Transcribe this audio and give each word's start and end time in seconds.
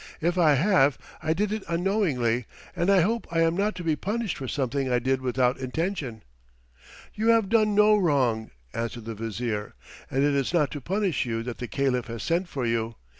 "If 0.19 0.35
I 0.35 0.55
have 0.55 0.97
I 1.21 1.31
did 1.33 1.51
it 1.51 1.61
unknowingly, 1.67 2.47
and 2.75 2.89
I 2.89 3.01
hope 3.01 3.27
I 3.29 3.41
am 3.41 3.55
not 3.55 3.75
to 3.75 3.83
be 3.83 3.95
punished 3.95 4.35
for 4.35 4.47
something 4.47 4.91
I 4.91 4.97
did 4.97 5.21
without 5.21 5.59
intention." 5.59 6.23
"You 7.13 7.27
have 7.27 7.49
done 7.49 7.75
no 7.75 7.95
wrong," 7.95 8.49
answered 8.73 9.05
the 9.05 9.13
Vizier, 9.13 9.75
"and 10.09 10.23
it 10.23 10.33
is 10.33 10.55
not 10.55 10.71
to 10.71 10.81
punish 10.81 11.27
you 11.27 11.43
that 11.43 11.59
the 11.59 11.67
Caliph 11.67 12.07
has 12.07 12.23
sent 12.23 12.49
for 12.49 12.65
you. 12.65 12.95